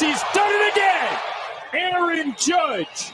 He's 0.00 0.22
done 0.34 0.50
it 0.50 0.72
again. 0.72 1.18
Aaron 1.72 2.34
Judge 2.36 3.12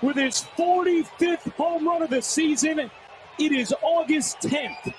with 0.00 0.16
his 0.16 0.46
45th 0.56 1.52
home 1.52 1.86
run 1.86 2.02
of 2.02 2.10
the 2.10 2.22
season. 2.22 2.90
It 3.38 3.52
is 3.52 3.74
August 3.82 4.38
10th. 4.40 4.94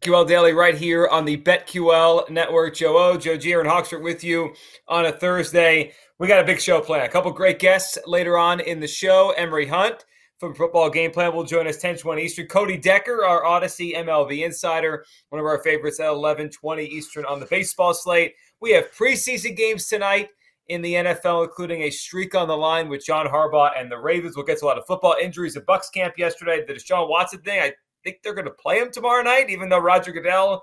QL 0.00 0.26
Daily 0.26 0.52
right 0.52 0.76
here 0.76 1.08
on 1.08 1.24
the 1.24 1.36
BetQL 1.36 2.30
Network. 2.30 2.76
Joe 2.76 2.96
O, 2.96 3.16
Joe 3.18 3.36
G, 3.36 3.52
and 3.52 3.68
Hawksworth 3.68 4.02
with 4.02 4.22
you 4.22 4.54
on 4.88 5.06
a 5.06 5.12
Thursday. 5.12 5.92
We 6.18 6.28
got 6.28 6.40
a 6.40 6.44
big 6.44 6.60
show 6.60 6.80
planned. 6.80 7.04
A 7.04 7.08
couple 7.08 7.32
great 7.32 7.58
guests 7.58 7.98
later 8.06 8.38
on 8.38 8.60
in 8.60 8.80
the 8.80 8.86
show. 8.86 9.34
Emory 9.36 9.66
Hunt 9.66 10.04
from 10.40 10.54
Football 10.54 10.88
Game 10.88 11.10
Plan 11.10 11.34
will 11.34 11.44
join 11.44 11.66
us 11.66 11.76
10 11.76 11.98
20 11.98 12.22
Eastern. 12.22 12.46
Cody 12.46 12.78
Decker, 12.78 13.24
our 13.24 13.42
Audacy 13.42 13.94
MLB 13.94 14.44
insider, 14.44 15.04
one 15.28 15.38
of 15.38 15.46
our 15.46 15.62
favorites 15.62 16.00
at 16.00 16.08
11 16.08 16.48
20 16.48 16.84
Eastern 16.84 17.26
on 17.26 17.38
the 17.38 17.46
baseball 17.46 17.92
slate. 17.92 18.34
We 18.60 18.72
have 18.72 18.90
preseason 18.90 19.54
games 19.54 19.86
tonight 19.86 20.30
in 20.68 20.80
the 20.80 20.94
NFL, 20.94 21.44
including 21.44 21.82
a 21.82 21.90
streak 21.90 22.34
on 22.34 22.48
the 22.48 22.56
line 22.56 22.88
with 22.88 23.04
John 23.04 23.26
Harbaugh 23.26 23.78
and 23.78 23.92
the 23.92 23.98
Ravens. 23.98 24.34
We'll 24.34 24.46
get 24.46 24.58
to 24.60 24.64
a 24.64 24.68
lot 24.68 24.78
of 24.78 24.86
football 24.86 25.14
injuries 25.20 25.56
at 25.56 25.66
Bucs 25.66 25.92
camp 25.92 26.14
yesterday. 26.16 26.64
The 26.66 26.74
Deshaun 26.74 27.08
Watson 27.08 27.42
thing, 27.42 27.60
I 27.60 27.74
think 28.02 28.18
they're 28.22 28.34
going 28.34 28.46
to 28.46 28.52
play 28.52 28.78
him 28.78 28.90
tomorrow 28.90 29.22
night, 29.22 29.50
even 29.50 29.68
though 29.68 29.78
Roger 29.78 30.10
Goodell, 30.10 30.62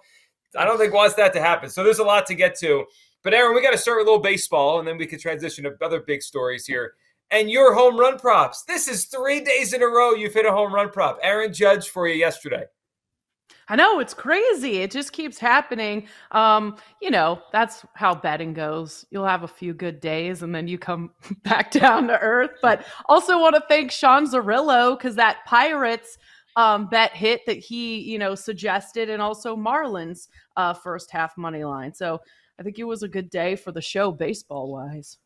I 0.57 0.65
don't 0.65 0.79
think 0.79 0.93
wants 0.93 1.15
that 1.15 1.33
to 1.33 1.41
happen. 1.41 1.69
So 1.69 1.83
there's 1.83 1.99
a 1.99 2.03
lot 2.03 2.25
to 2.27 2.35
get 2.35 2.57
to. 2.59 2.85
But 3.23 3.33
Aaron, 3.33 3.53
we 3.53 3.61
got 3.61 3.71
to 3.71 3.77
start 3.77 3.99
with 3.99 4.07
a 4.07 4.09
little 4.09 4.23
baseball, 4.23 4.79
and 4.79 4.87
then 4.87 4.97
we 4.97 5.05
can 5.05 5.19
transition 5.19 5.65
to 5.65 5.73
other 5.83 5.99
big 5.99 6.23
stories 6.23 6.65
here. 6.65 6.93
And 7.31 7.49
your 7.49 7.73
home 7.73 7.97
run 7.97 8.17
props. 8.17 8.63
This 8.63 8.87
is 8.87 9.05
three 9.05 9.41
days 9.41 9.73
in 9.73 9.81
a 9.81 9.87
row 9.87 10.13
you've 10.13 10.33
hit 10.33 10.45
a 10.45 10.51
home 10.51 10.73
run 10.73 10.89
prop. 10.89 11.19
Aaron 11.21 11.53
Judge 11.53 11.89
for 11.89 12.07
you 12.07 12.15
yesterday. 12.15 12.63
I 13.69 13.75
know 13.75 13.99
it's 13.99 14.13
crazy. 14.13 14.77
It 14.77 14.91
just 14.91 15.11
keeps 15.11 15.37
happening. 15.37 16.07
Um, 16.31 16.77
you 17.01 17.11
know, 17.11 17.41
that's 17.51 17.85
how 17.95 18.15
betting 18.15 18.53
goes. 18.53 19.05
You'll 19.11 19.25
have 19.25 19.43
a 19.43 19.47
few 19.47 19.73
good 19.73 19.99
days 19.99 20.41
and 20.41 20.55
then 20.55 20.69
you 20.69 20.77
come 20.77 21.11
back 21.43 21.71
down 21.71 22.07
to 22.07 22.17
earth. 22.19 22.51
But 22.61 22.85
also 23.07 23.39
want 23.39 23.55
to 23.55 23.63
thank 23.67 23.91
Sean 23.91 24.25
Zerillo 24.25 24.97
because 24.97 25.15
that 25.15 25.39
Pirates 25.45 26.17
um, 26.55 26.87
bet 26.87 27.11
hit 27.11 27.45
that 27.45 27.57
he, 27.57 27.99
you 27.99 28.17
know, 28.17 28.35
suggested, 28.35 29.09
and 29.09 29.21
also 29.21 29.55
Marlins 29.55 30.27
uh, 30.55 30.73
first 30.73 31.11
half 31.11 31.37
money 31.37 31.63
line. 31.63 31.93
So 31.93 32.19
I 32.59 32.63
think 32.63 32.79
it 32.79 32.83
was 32.83 33.03
a 33.03 33.07
good 33.07 33.29
day 33.29 33.55
for 33.55 33.71
the 33.71 33.81
show, 33.81 34.11
baseball 34.11 34.71
wise. 34.71 35.17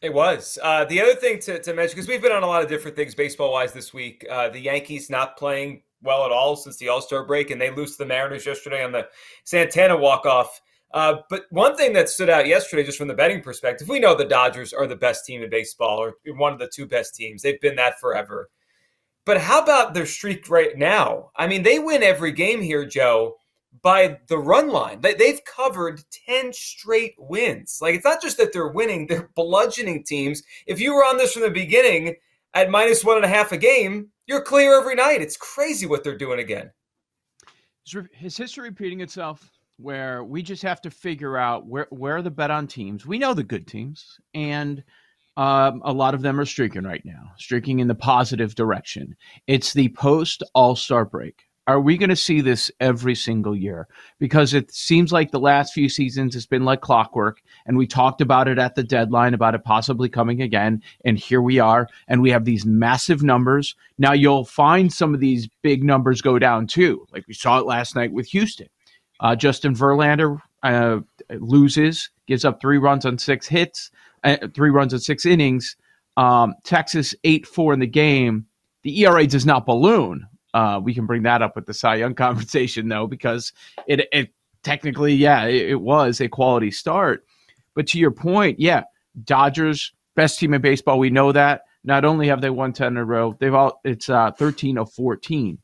It 0.00 0.14
was. 0.14 0.58
Uh, 0.62 0.84
the 0.84 1.00
other 1.00 1.14
thing 1.14 1.40
to, 1.40 1.60
to 1.60 1.74
mention, 1.74 1.96
because 1.96 2.08
we've 2.08 2.22
been 2.22 2.32
on 2.32 2.44
a 2.44 2.46
lot 2.46 2.62
of 2.62 2.68
different 2.68 2.96
things 2.96 3.14
baseball 3.14 3.52
wise 3.52 3.72
this 3.72 3.92
week, 3.92 4.24
uh, 4.30 4.48
the 4.48 4.60
Yankees 4.60 5.10
not 5.10 5.36
playing 5.36 5.82
well 6.02 6.24
at 6.24 6.30
all 6.30 6.54
since 6.54 6.76
the 6.76 6.88
All 6.88 7.00
Star 7.00 7.24
break, 7.24 7.50
and 7.50 7.60
they 7.60 7.70
lose 7.70 7.92
to 7.92 7.98
the 7.98 8.06
Mariners 8.06 8.46
yesterday 8.46 8.84
on 8.84 8.92
the 8.92 9.08
Santana 9.44 9.96
walk 9.96 10.24
off. 10.24 10.60
Uh, 10.94 11.16
but 11.28 11.46
one 11.50 11.76
thing 11.76 11.92
that 11.92 12.08
stood 12.08 12.30
out 12.30 12.46
yesterday, 12.46 12.84
just 12.84 12.96
from 12.96 13.08
the 13.08 13.14
betting 13.14 13.42
perspective, 13.42 13.88
we 13.88 13.98
know 13.98 14.14
the 14.14 14.24
Dodgers 14.24 14.72
are 14.72 14.86
the 14.86 14.96
best 14.96 15.26
team 15.26 15.42
in 15.42 15.50
baseball, 15.50 15.98
or 15.98 16.14
one 16.36 16.52
of 16.52 16.60
the 16.60 16.70
two 16.72 16.86
best 16.86 17.14
teams. 17.14 17.42
They've 17.42 17.60
been 17.60 17.76
that 17.76 17.98
forever. 17.98 18.48
But 19.26 19.40
how 19.40 19.60
about 19.62 19.92
their 19.92 20.06
streak 20.06 20.48
right 20.48 20.78
now? 20.78 21.30
I 21.36 21.46
mean, 21.48 21.62
they 21.62 21.78
win 21.78 22.02
every 22.02 22.32
game 22.32 22.62
here, 22.62 22.86
Joe, 22.86 23.34
by 23.82 24.18
the 24.28 24.38
run 24.38 24.68
line. 24.68 25.00
They, 25.00 25.14
they've 25.14 25.44
covered 25.44 26.02
10 26.26 26.52
straight 26.52 27.14
wins. 27.18 27.78
Like, 27.80 27.94
it's 27.94 28.04
not 28.04 28.22
just 28.22 28.36
that 28.38 28.52
they're 28.52 28.68
winning, 28.68 29.06
they're 29.06 29.30
bludgeoning 29.34 30.04
teams. 30.04 30.42
If 30.66 30.80
you 30.80 30.94
were 30.94 31.04
on 31.04 31.16
this 31.16 31.32
from 31.32 31.42
the 31.42 31.50
beginning 31.50 32.16
at 32.54 32.70
minus 32.70 33.04
one 33.04 33.16
and 33.16 33.24
a 33.24 33.28
half 33.28 33.52
a 33.52 33.56
game, 33.56 34.10
you're 34.26 34.42
clear 34.42 34.78
every 34.78 34.94
night. 34.94 35.22
It's 35.22 35.36
crazy 35.36 35.86
what 35.86 36.04
they're 36.04 36.16
doing 36.16 36.40
again. 36.40 36.70
Is 38.20 38.36
history 38.36 38.68
repeating 38.68 39.00
itself? 39.00 39.50
Where 39.78 40.24
we 40.24 40.42
just 40.42 40.62
have 40.62 40.80
to 40.82 40.90
figure 40.90 41.36
out 41.36 41.66
where 41.66 41.86
where 41.90 42.20
the 42.20 42.32
bet 42.32 42.50
on 42.50 42.66
teams. 42.66 43.06
We 43.06 43.16
know 43.16 43.32
the 43.32 43.44
good 43.44 43.68
teams, 43.68 44.18
and 44.34 44.82
um, 45.36 45.80
a 45.84 45.92
lot 45.92 46.14
of 46.14 46.20
them 46.20 46.40
are 46.40 46.44
streaking 46.44 46.82
right 46.82 47.04
now, 47.04 47.30
streaking 47.36 47.78
in 47.78 47.86
the 47.86 47.94
positive 47.94 48.56
direction. 48.56 49.14
It's 49.46 49.72
the 49.72 49.88
post 49.90 50.42
All 50.52 50.74
Star 50.74 51.04
break. 51.04 51.44
Are 51.68 51.80
we 51.80 51.96
going 51.96 52.08
to 52.08 52.16
see 52.16 52.40
this 52.40 52.70
every 52.80 53.14
single 53.14 53.54
year? 53.54 53.86
Because 54.18 54.54
it 54.54 54.72
seems 54.72 55.12
like 55.12 55.30
the 55.30 55.38
last 55.38 55.72
few 55.72 55.88
seasons 55.88 56.34
has 56.34 56.46
been 56.46 56.64
like 56.64 56.80
clockwork, 56.80 57.40
and 57.66 57.76
we 57.76 57.86
talked 57.86 58.20
about 58.20 58.48
it 58.48 58.58
at 58.58 58.74
the 58.74 58.82
deadline 58.82 59.34
about 59.34 59.54
it 59.54 59.62
possibly 59.62 60.08
coming 60.08 60.42
again, 60.42 60.82
and 61.04 61.18
here 61.18 61.42
we 61.42 61.60
are, 61.60 61.86
and 62.08 62.22
we 62.22 62.30
have 62.30 62.44
these 62.44 62.66
massive 62.66 63.22
numbers. 63.22 63.76
Now 63.98 64.14
you'll 64.14 64.46
find 64.46 64.92
some 64.92 65.14
of 65.14 65.20
these 65.20 65.46
big 65.62 65.84
numbers 65.84 66.22
go 66.22 66.38
down 66.40 66.66
too, 66.66 67.06
like 67.12 67.28
we 67.28 67.34
saw 67.34 67.58
it 67.58 67.66
last 67.66 67.94
night 67.94 68.12
with 68.12 68.26
Houston. 68.28 68.68
Uh, 69.20 69.36
Justin 69.36 69.74
Verlander 69.74 70.40
uh, 70.62 71.00
loses, 71.30 72.10
gives 72.26 72.44
up 72.44 72.60
three 72.60 72.78
runs 72.78 73.04
on 73.04 73.18
six 73.18 73.46
hits 73.46 73.90
uh, 74.24 74.36
three 74.54 74.70
runs 74.70 74.92
on 74.92 75.00
six 75.00 75.26
innings. 75.26 75.76
Um, 76.16 76.54
Texas 76.64 77.14
eight 77.24 77.46
four 77.46 77.72
in 77.72 77.80
the 77.80 77.86
game. 77.86 78.46
The 78.82 79.04
ERA 79.04 79.26
does 79.26 79.46
not 79.46 79.66
balloon. 79.66 80.26
Uh, 80.54 80.80
we 80.82 80.94
can 80.94 81.06
bring 81.06 81.22
that 81.22 81.42
up 81.42 81.56
with 81.56 81.66
the 81.66 81.74
Cy 81.74 81.96
Young 81.96 82.14
conversation 82.16 82.88
though, 82.88 83.06
because 83.06 83.52
it, 83.86 84.08
it 84.12 84.32
technically, 84.62 85.14
yeah, 85.14 85.44
it, 85.44 85.70
it 85.70 85.80
was 85.80 86.20
a 86.20 86.28
quality 86.28 86.70
start. 86.70 87.24
But 87.74 87.86
to 87.88 87.98
your 87.98 88.10
point, 88.10 88.58
yeah, 88.58 88.84
Dodgers 89.24 89.92
best 90.14 90.38
team 90.38 90.54
in 90.54 90.60
baseball. 90.60 90.98
We 90.98 91.10
know 91.10 91.32
that. 91.32 91.62
Not 91.84 92.04
only 92.04 92.26
have 92.28 92.40
they 92.40 92.50
won 92.50 92.72
ten 92.72 92.88
in 92.88 92.96
a 92.96 93.04
row, 93.04 93.36
they've 93.38 93.54
all 93.54 93.80
it's 93.84 94.08
uh, 94.08 94.32
thirteen 94.32 94.78
of 94.78 94.92
fourteen. 94.92 95.58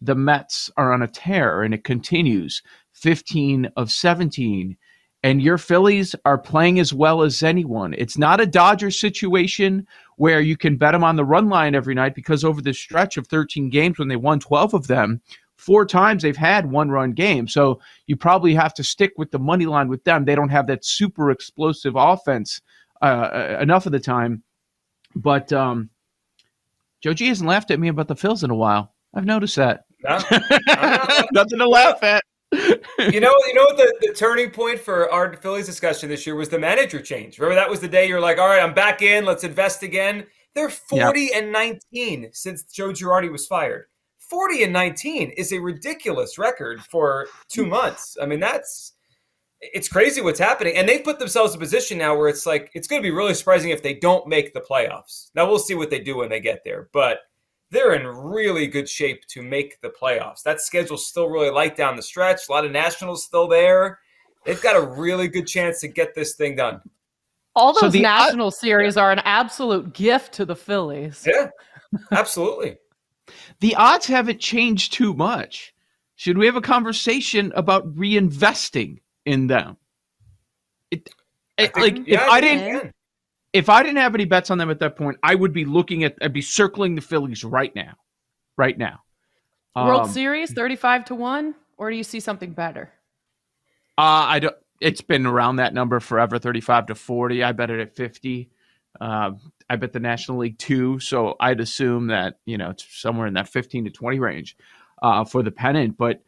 The 0.00 0.14
Mets 0.14 0.70
are 0.76 0.92
on 0.92 1.02
a 1.02 1.08
tear, 1.08 1.62
and 1.62 1.74
it 1.74 1.84
continues. 1.84 2.62
Fifteen 2.92 3.70
of 3.76 3.92
seventeen 3.92 4.76
and 5.22 5.42
your 5.42 5.58
Phillies 5.58 6.14
are 6.24 6.38
playing 6.38 6.78
as 6.78 6.94
well 6.94 7.22
as 7.22 7.42
anyone. 7.42 7.94
It's 7.98 8.16
not 8.16 8.40
a 8.40 8.46
Dodgers 8.46 8.98
situation 8.98 9.86
where 10.18 10.40
you 10.40 10.56
can 10.56 10.76
bet 10.76 10.92
them 10.92 11.04
on 11.04 11.14
the 11.14 11.24
run 11.24 11.48
line 11.48 11.76
every 11.76 11.94
night 11.94 12.12
because 12.14 12.44
over 12.44 12.60
the 12.60 12.74
stretch 12.74 13.16
of 13.16 13.28
13 13.28 13.70
games 13.70 13.98
when 13.98 14.08
they 14.08 14.16
won 14.16 14.40
12 14.40 14.74
of 14.74 14.88
them, 14.88 15.20
four 15.56 15.86
times 15.86 16.22
they've 16.22 16.36
had 16.36 16.70
one 16.70 16.90
run 16.90 17.12
game. 17.12 17.46
So 17.46 17.80
you 18.08 18.16
probably 18.16 18.52
have 18.54 18.74
to 18.74 18.84
stick 18.84 19.12
with 19.16 19.30
the 19.30 19.38
money 19.38 19.66
line 19.66 19.88
with 19.88 20.02
them. 20.02 20.24
They 20.24 20.34
don't 20.34 20.48
have 20.48 20.66
that 20.66 20.84
super 20.84 21.30
explosive 21.30 21.94
offense 21.96 22.60
uh, 23.00 23.04
uh 23.04 23.58
enough 23.60 23.86
of 23.86 23.92
the 23.92 24.00
time. 24.00 24.42
But 25.14 25.52
um, 25.52 25.88
Joe 27.00 27.14
G 27.14 27.28
hasn't 27.28 27.48
laughed 27.48 27.70
at 27.70 27.78
me 27.78 27.86
about 27.86 28.08
the 28.08 28.16
Phils 28.16 28.42
in 28.42 28.50
a 28.50 28.56
while. 28.56 28.94
I've 29.14 29.24
noticed 29.24 29.56
that. 29.56 29.84
No, 30.04 30.18
Nothing 31.32 31.58
to 31.58 31.68
laugh 31.68 32.02
at 32.02 32.22
you 32.52 33.20
know, 33.20 33.34
you 33.46 33.54
know 33.54 33.64
what 33.64 33.76
the, 33.76 33.94
the 34.00 34.14
turning 34.14 34.50
point 34.50 34.80
for 34.80 35.10
our 35.12 35.34
Phillies 35.36 35.66
discussion 35.66 36.08
this 36.08 36.26
year 36.26 36.34
was 36.34 36.48
the 36.48 36.58
manager 36.58 37.00
change. 37.00 37.38
Remember 37.38 37.60
that 37.60 37.68
was 37.68 37.80
the 37.80 37.88
day 37.88 38.08
you're 38.08 38.20
like, 38.20 38.38
all 38.38 38.48
right, 38.48 38.62
I'm 38.62 38.74
back 38.74 39.02
in, 39.02 39.24
let's 39.24 39.44
invest 39.44 39.82
again. 39.82 40.26
They're 40.54 40.70
40 40.70 41.20
yep. 41.20 41.30
and 41.34 41.52
19 41.52 42.30
since 42.32 42.64
Joe 42.64 42.90
Girardi 42.90 43.30
was 43.30 43.46
fired. 43.46 43.86
40 44.18 44.64
and 44.64 44.72
19 44.72 45.30
is 45.30 45.52
a 45.52 45.58
ridiculous 45.58 46.38
record 46.38 46.80
for 46.80 47.28
two 47.48 47.66
months. 47.66 48.16
I 48.20 48.26
mean, 48.26 48.40
that's 48.40 48.94
it's 49.60 49.88
crazy 49.88 50.20
what's 50.20 50.38
happening. 50.38 50.76
And 50.76 50.88
they've 50.88 51.02
put 51.02 51.18
themselves 51.18 51.52
in 51.52 51.58
a 51.58 51.60
position 51.60 51.98
now 51.98 52.16
where 52.16 52.28
it's 52.28 52.46
like 52.46 52.70
it's 52.74 52.86
going 52.86 53.02
to 53.02 53.06
be 53.06 53.14
really 53.14 53.34
surprising 53.34 53.70
if 53.70 53.82
they 53.82 53.94
don't 53.94 54.26
make 54.28 54.54
the 54.54 54.60
playoffs. 54.60 55.30
Now 55.34 55.46
we'll 55.46 55.58
see 55.58 55.74
what 55.74 55.90
they 55.90 56.00
do 56.00 56.16
when 56.16 56.28
they 56.28 56.40
get 56.40 56.62
there. 56.64 56.88
But 56.92 57.20
they're 57.70 57.94
in 57.94 58.06
really 58.06 58.66
good 58.66 58.88
shape 58.88 59.26
to 59.28 59.42
make 59.42 59.80
the 59.80 59.90
playoffs. 59.90 60.42
That 60.42 60.60
schedule's 60.60 61.06
still 61.06 61.28
really 61.28 61.50
light 61.50 61.76
down 61.76 61.96
the 61.96 62.02
stretch. 62.02 62.48
A 62.48 62.52
lot 62.52 62.64
of 62.64 62.72
nationals 62.72 63.24
still 63.24 63.46
there. 63.48 63.98
They've 64.44 64.60
got 64.62 64.76
a 64.76 64.80
really 64.80 65.28
good 65.28 65.46
chance 65.46 65.80
to 65.80 65.88
get 65.88 66.14
this 66.14 66.34
thing 66.34 66.56
done. 66.56 66.80
All 67.54 67.72
those 67.72 67.80
so 67.80 67.88
the, 67.90 68.00
national 68.00 68.48
uh, 68.48 68.52
series 68.52 68.96
yeah. 68.96 69.02
are 69.02 69.12
an 69.12 69.20
absolute 69.20 69.92
gift 69.92 70.32
to 70.34 70.44
the 70.44 70.56
Phillies. 70.56 71.26
Yeah, 71.26 71.50
absolutely. 72.12 72.76
the 73.60 73.74
odds 73.74 74.06
haven't 74.06 74.40
changed 74.40 74.92
too 74.92 75.12
much. 75.12 75.74
Should 76.16 76.38
we 76.38 76.46
have 76.46 76.56
a 76.56 76.60
conversation 76.60 77.52
about 77.54 77.94
reinvesting 77.94 78.98
in 79.26 79.46
them? 79.46 79.76
It, 80.90 81.08
it 81.58 81.76
like 81.76 81.98
if 81.98 82.08
yeah, 82.08 82.26
I 82.28 82.40
didn't 82.40 82.94
if 83.52 83.68
I 83.68 83.82
didn't 83.82 83.98
have 83.98 84.14
any 84.14 84.24
bets 84.24 84.50
on 84.50 84.58
them 84.58 84.70
at 84.70 84.78
that 84.80 84.96
point, 84.96 85.18
I 85.22 85.34
would 85.34 85.52
be 85.52 85.64
looking 85.64 86.04
at, 86.04 86.16
I'd 86.20 86.32
be 86.32 86.42
circling 86.42 86.94
the 86.94 87.00
Phillies 87.00 87.44
right 87.44 87.74
now, 87.74 87.94
right 88.56 88.76
now. 88.76 89.00
World 89.76 90.02
um, 90.02 90.08
Series, 90.08 90.52
thirty-five 90.52 91.04
to 91.06 91.14
one, 91.14 91.54
or 91.76 91.90
do 91.90 91.96
you 91.96 92.02
see 92.02 92.20
something 92.20 92.52
better? 92.52 92.90
Uh, 93.96 94.26
I 94.26 94.38
don't. 94.40 94.56
It's 94.80 95.00
been 95.00 95.26
around 95.26 95.56
that 95.56 95.72
number 95.72 96.00
forever, 96.00 96.38
thirty-five 96.38 96.86
to 96.86 96.94
forty. 96.96 97.44
I 97.44 97.52
bet 97.52 97.70
it 97.70 97.78
at 97.78 97.94
fifty. 97.94 98.50
Uh, 99.00 99.32
I 99.70 99.76
bet 99.76 99.92
the 99.92 100.00
National 100.00 100.38
League 100.38 100.58
two, 100.58 100.98
so 100.98 101.36
I'd 101.38 101.60
assume 101.60 102.08
that 102.08 102.40
you 102.44 102.58
know 102.58 102.70
it's 102.70 102.86
somewhere 102.88 103.28
in 103.28 103.34
that 103.34 103.48
fifteen 103.48 103.84
to 103.84 103.90
twenty 103.90 104.18
range 104.18 104.56
uh, 105.00 105.24
for 105.24 105.44
the 105.44 105.52
pennant. 105.52 105.96
But 105.96 106.22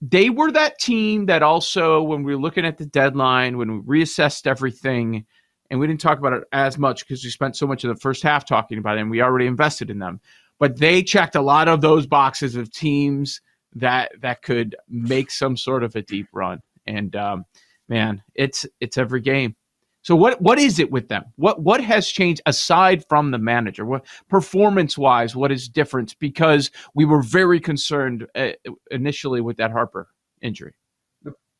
they 0.00 0.30
were 0.30 0.52
that 0.52 0.78
team 0.78 1.26
that 1.26 1.42
also, 1.42 2.02
when 2.02 2.22
we 2.22 2.34
were 2.34 2.40
looking 2.40 2.64
at 2.64 2.78
the 2.78 2.86
deadline, 2.86 3.58
when 3.58 3.82
we 3.82 4.00
reassessed 4.00 4.46
everything 4.46 5.26
and 5.70 5.78
we 5.78 5.86
didn't 5.86 6.00
talk 6.00 6.18
about 6.18 6.32
it 6.32 6.44
as 6.52 6.78
much 6.78 7.06
because 7.06 7.22
we 7.22 7.30
spent 7.30 7.56
so 7.56 7.66
much 7.66 7.84
of 7.84 7.88
the 7.88 8.00
first 8.00 8.22
half 8.22 8.44
talking 8.44 8.78
about 8.78 8.96
it 8.96 9.02
and 9.02 9.10
we 9.10 9.22
already 9.22 9.46
invested 9.46 9.90
in 9.90 9.98
them. 9.98 10.20
But 10.58 10.78
they 10.78 11.02
checked 11.02 11.36
a 11.36 11.40
lot 11.40 11.68
of 11.68 11.80
those 11.80 12.06
boxes 12.06 12.56
of 12.56 12.72
teams 12.72 13.40
that 13.74 14.12
that 14.20 14.42
could 14.42 14.74
make 14.88 15.30
some 15.30 15.56
sort 15.56 15.84
of 15.84 15.94
a 15.94 16.02
deep 16.02 16.28
run. 16.32 16.60
And 16.86 17.14
um, 17.14 17.44
man, 17.88 18.22
it's 18.34 18.66
it's 18.80 18.98
every 18.98 19.20
game. 19.20 19.56
So 20.02 20.16
what 20.16 20.40
what 20.40 20.58
is 20.58 20.78
it 20.78 20.90
with 20.90 21.08
them? 21.08 21.24
What 21.36 21.62
what 21.62 21.82
has 21.82 22.08
changed 22.08 22.40
aside 22.46 23.04
from 23.08 23.30
the 23.30 23.38
manager? 23.38 23.84
What 23.84 24.06
performance 24.28 24.96
wise, 24.96 25.36
what 25.36 25.52
is 25.52 25.68
different? 25.68 26.16
Because 26.18 26.70
we 26.94 27.04
were 27.04 27.22
very 27.22 27.60
concerned 27.60 28.26
uh, 28.34 28.52
initially 28.90 29.40
with 29.40 29.58
that 29.58 29.70
Harper 29.70 30.08
injury. 30.40 30.74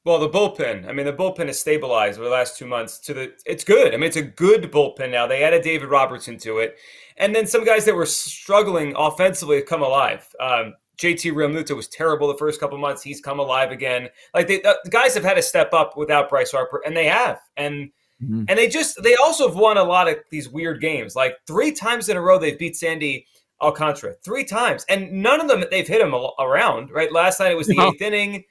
Well, 0.09 0.19
the 0.19 0.31
bullpen. 0.31 0.89
I 0.89 0.93
mean, 0.93 1.05
the 1.05 1.13
bullpen 1.13 1.49
has 1.49 1.61
stabilized 1.61 2.19
over 2.19 2.31
the 2.31 2.35
last 2.35 2.57
two 2.57 2.65
months. 2.65 2.99
To 3.01 3.13
the, 3.13 3.35
it's 3.45 3.63
good. 3.63 3.93
I 3.93 3.99
mean, 3.99 4.07
it's 4.07 4.17
a 4.17 4.23
good 4.23 4.73
bullpen 4.73 5.11
now. 5.11 5.27
They 5.27 5.43
added 5.43 5.61
David 5.61 5.91
Robertson 5.91 6.39
to 6.39 6.61
it, 6.61 6.79
and 7.19 7.35
then 7.35 7.47
some 7.47 7.63
guys 7.63 7.85
that 7.85 7.95
were 7.95 8.07
struggling 8.07 8.95
offensively 8.97 9.57
have 9.57 9.67
come 9.67 9.83
alive. 9.83 10.27
Um, 10.41 10.77
JT 10.97 11.35
Realmuto 11.35 11.77
was 11.77 11.89
terrible 11.89 12.27
the 12.27 12.39
first 12.39 12.59
couple 12.59 12.79
months. 12.79 13.03
He's 13.03 13.21
come 13.21 13.39
alive 13.39 13.71
again. 13.71 14.09
Like 14.33 14.49
they, 14.49 14.61
the 14.61 14.79
guys 14.89 15.13
have 15.13 15.25
had 15.25 15.35
to 15.35 15.43
step 15.43 15.75
up 15.75 15.95
without 15.95 16.31
Bryce 16.31 16.53
Harper, 16.53 16.81
and 16.87 16.97
they 16.97 17.05
have. 17.05 17.39
And 17.59 17.91
mm-hmm. 18.23 18.45
and 18.49 18.59
they 18.59 18.67
just 18.67 19.03
they 19.03 19.15
also 19.17 19.47
have 19.47 19.59
won 19.59 19.77
a 19.77 19.85
lot 19.85 20.09
of 20.09 20.17
these 20.31 20.49
weird 20.49 20.81
games. 20.81 21.17
Like 21.17 21.37
three 21.47 21.71
times 21.71 22.09
in 22.09 22.17
a 22.17 22.23
row, 22.23 22.39
they've 22.39 22.59
beat 22.59 22.77
Sandy 22.77 23.27
Alcantara 23.61 24.15
three 24.25 24.45
times, 24.45 24.87
and 24.89 25.13
none 25.13 25.39
of 25.39 25.49
them 25.49 25.65
they've 25.71 25.87
hit 25.87 26.01
him 26.01 26.15
around. 26.39 26.93
Right, 26.93 27.13
last 27.13 27.41
night 27.41 27.53
it 27.53 27.59
was 27.59 27.67
the 27.67 27.75
no. 27.75 27.89
eighth 27.89 28.01
inning. 28.01 28.45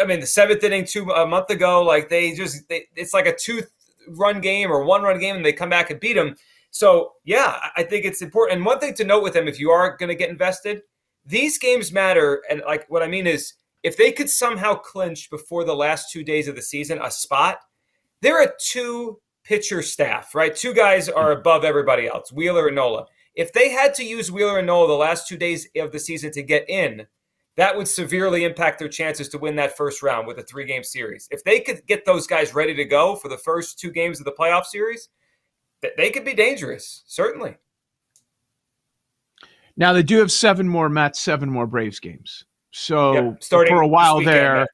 I 0.00 0.04
mean, 0.04 0.20
the 0.20 0.26
seventh 0.26 0.64
inning 0.64 0.84
two 0.84 1.10
a 1.10 1.26
month 1.26 1.50
ago, 1.50 1.82
like 1.82 2.08
they 2.08 2.32
just 2.32 2.68
they, 2.68 2.86
it's 2.96 3.14
like 3.14 3.26
a 3.26 3.36
two 3.36 3.62
run 4.08 4.40
game 4.40 4.70
or 4.70 4.84
one 4.84 5.02
run 5.02 5.18
game, 5.18 5.36
and 5.36 5.44
they 5.44 5.52
come 5.52 5.70
back 5.70 5.90
and 5.90 6.00
beat 6.00 6.14
them. 6.14 6.36
So 6.70 7.14
yeah, 7.24 7.58
I 7.76 7.82
think 7.82 8.04
it's 8.04 8.22
important. 8.22 8.58
And 8.58 8.66
one 8.66 8.78
thing 8.78 8.94
to 8.94 9.04
note 9.04 9.22
with 9.22 9.34
them, 9.34 9.48
if 9.48 9.58
you 9.58 9.70
are 9.70 9.96
going 9.96 10.08
to 10.08 10.14
get 10.14 10.30
invested, 10.30 10.82
these 11.24 11.58
games 11.58 11.92
matter. 11.92 12.42
And 12.48 12.62
like 12.66 12.86
what 12.88 13.02
I 13.02 13.08
mean 13.08 13.26
is, 13.26 13.54
if 13.82 13.96
they 13.96 14.12
could 14.12 14.28
somehow 14.28 14.74
clinch 14.74 15.30
before 15.30 15.64
the 15.64 15.74
last 15.74 16.12
two 16.12 16.22
days 16.22 16.48
of 16.48 16.54
the 16.54 16.62
season 16.62 17.00
a 17.02 17.10
spot, 17.10 17.60
they're 18.20 18.42
a 18.42 18.52
two 18.60 19.20
pitcher 19.44 19.82
staff, 19.82 20.34
right? 20.34 20.54
Two 20.54 20.74
guys 20.74 21.08
are 21.08 21.32
hmm. 21.32 21.40
above 21.40 21.64
everybody 21.64 22.06
else, 22.06 22.32
Wheeler 22.32 22.66
and 22.68 22.76
Nola. 22.76 23.06
If 23.34 23.52
they 23.52 23.70
had 23.70 23.94
to 23.94 24.04
use 24.04 24.30
Wheeler 24.30 24.58
and 24.58 24.66
Nola 24.66 24.88
the 24.88 24.94
last 24.94 25.28
two 25.28 25.36
days 25.36 25.68
of 25.76 25.92
the 25.92 25.98
season 25.98 26.30
to 26.32 26.42
get 26.42 26.68
in, 26.68 27.06
that 27.56 27.76
would 27.76 27.88
severely 27.88 28.44
impact 28.44 28.78
their 28.78 28.88
chances 28.88 29.28
to 29.30 29.38
win 29.38 29.56
that 29.56 29.76
first 29.76 30.02
round 30.02 30.26
with 30.26 30.38
a 30.38 30.42
three 30.42 30.64
game 30.64 30.84
series. 30.84 31.28
If 31.30 31.44
they 31.44 31.60
could 31.60 31.86
get 31.86 32.04
those 32.04 32.26
guys 32.26 32.54
ready 32.54 32.74
to 32.74 32.84
go 32.84 33.16
for 33.16 33.28
the 33.28 33.36
first 33.36 33.78
two 33.78 33.90
games 33.90 34.18
of 34.18 34.24
the 34.24 34.32
playoff 34.32 34.64
series, 34.64 35.08
they 35.96 36.10
could 36.10 36.24
be 36.24 36.34
dangerous, 36.34 37.02
certainly. 37.06 37.56
Now 39.76 39.92
they 39.92 40.02
do 40.02 40.18
have 40.18 40.30
seven 40.30 40.68
more 40.68 40.88
Mets, 40.88 41.20
seven 41.20 41.50
more 41.50 41.66
Braves 41.66 42.00
games. 42.00 42.44
So 42.70 43.12
yep, 43.12 43.42
starting 43.42 43.74
for 43.74 43.82
a 43.82 43.88
while 43.88 44.22
there, 44.22 44.66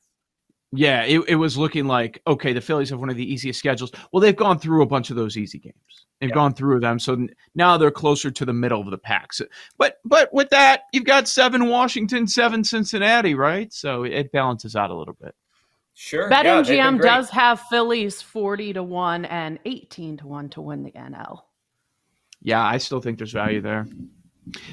yeah, 0.72 1.04
it, 1.04 1.20
it 1.28 1.36
was 1.36 1.56
looking 1.56 1.86
like 1.86 2.20
okay, 2.26 2.52
the 2.52 2.60
Phillies 2.60 2.90
have 2.90 2.98
one 2.98 3.10
of 3.10 3.16
the 3.16 3.32
easiest 3.32 3.58
schedules. 3.58 3.92
Well, 4.12 4.20
they've 4.20 4.36
gone 4.36 4.58
through 4.58 4.82
a 4.82 4.86
bunch 4.86 5.10
of 5.10 5.16
those 5.16 5.36
easy 5.36 5.58
games. 5.58 6.06
They've 6.20 6.28
yep. 6.28 6.34
gone 6.34 6.54
through 6.54 6.80
them, 6.80 6.98
so 6.98 7.26
now 7.54 7.76
they're 7.76 7.90
closer 7.90 8.30
to 8.30 8.44
the 8.44 8.52
middle 8.52 8.80
of 8.80 8.90
the 8.90 8.98
pack. 8.98 9.32
So, 9.32 9.44
but 9.78 9.98
but 10.04 10.32
with 10.32 10.50
that, 10.50 10.82
you've 10.92 11.04
got 11.04 11.28
seven 11.28 11.68
Washington, 11.68 12.26
seven 12.26 12.64
Cincinnati, 12.64 13.34
right? 13.34 13.72
So 13.72 14.02
it 14.04 14.32
balances 14.32 14.74
out 14.74 14.90
a 14.90 14.94
little 14.94 15.16
bit. 15.20 15.34
Sure. 15.94 16.30
BetMGM 16.30 16.68
yeah, 16.68 16.98
does 16.98 17.30
have 17.30 17.60
Phillies 17.70 18.20
forty 18.20 18.72
to 18.72 18.82
one 18.82 19.24
and 19.24 19.58
eighteen 19.64 20.16
to 20.18 20.26
one 20.26 20.48
to 20.50 20.60
win 20.60 20.82
the 20.82 20.92
NL. 20.92 21.42
Yeah, 22.42 22.64
I 22.64 22.78
still 22.78 23.00
think 23.00 23.18
there's 23.18 23.32
value 23.32 23.60
there. 23.60 23.86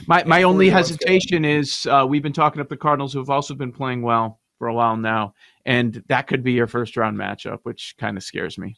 My 0.07 0.23
my 0.23 0.43
only 0.43 0.69
hesitation 0.69 1.45
is 1.45 1.85
uh, 1.85 2.05
we've 2.07 2.23
been 2.23 2.33
talking 2.33 2.61
up 2.61 2.69
the 2.69 2.77
Cardinals, 2.77 3.13
who 3.13 3.19
have 3.19 3.29
also 3.29 3.53
been 3.53 3.71
playing 3.71 4.01
well 4.01 4.39
for 4.59 4.67
a 4.67 4.73
while 4.73 4.95
now, 4.95 5.33
and 5.65 6.03
that 6.07 6.27
could 6.27 6.43
be 6.43 6.53
your 6.53 6.67
first 6.67 6.97
round 6.97 7.17
matchup, 7.17 7.59
which 7.63 7.95
kind 7.99 8.17
of 8.17 8.23
scares 8.23 8.57
me. 8.57 8.75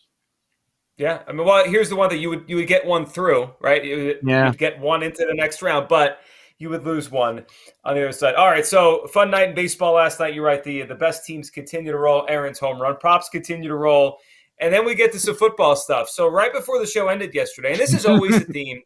Yeah, 0.97 1.23
I 1.27 1.33
mean, 1.33 1.45
well, 1.45 1.65
here's 1.67 1.89
the 1.89 1.95
one 1.95 2.09
that 2.09 2.17
you 2.17 2.29
would 2.29 2.45
you 2.47 2.55
would 2.55 2.67
get 2.67 2.85
one 2.85 3.05
through, 3.05 3.51
right? 3.59 3.83
You 3.83 4.15
yeah, 4.23 4.49
would 4.49 4.57
get 4.57 4.79
one 4.79 5.03
into 5.03 5.25
the 5.25 5.33
next 5.33 5.61
round, 5.61 5.87
but 5.89 6.19
you 6.57 6.69
would 6.69 6.85
lose 6.85 7.11
one 7.11 7.45
on 7.83 7.95
the 7.95 8.01
other 8.01 8.11
side. 8.13 8.35
All 8.35 8.47
right, 8.47 8.65
so 8.65 9.05
fun 9.07 9.29
night 9.29 9.49
in 9.49 9.55
baseball 9.55 9.93
last 9.93 10.19
night. 10.19 10.33
You're 10.33 10.45
right. 10.45 10.63
The 10.63 10.83
the 10.83 10.95
best 10.95 11.25
teams 11.25 11.49
continue 11.49 11.91
to 11.91 11.97
roll. 11.97 12.25
Aaron's 12.29 12.59
home 12.59 12.81
run 12.81 12.95
props 12.97 13.27
continue 13.27 13.67
to 13.67 13.75
roll, 13.75 14.19
and 14.59 14.73
then 14.73 14.85
we 14.85 14.95
get 14.95 15.11
to 15.11 15.19
some 15.19 15.35
football 15.35 15.75
stuff. 15.75 16.07
So 16.07 16.29
right 16.29 16.53
before 16.53 16.79
the 16.79 16.88
show 16.88 17.09
ended 17.09 17.33
yesterday, 17.33 17.71
and 17.71 17.79
this 17.79 17.93
is 17.93 18.05
always 18.05 18.35
a 18.35 18.39
theme. 18.51 18.81